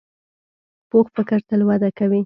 پوخ 0.89 1.05
فکر 1.15 1.39
تل 1.47 1.61
وده 1.67 1.89
کوي 1.97 2.19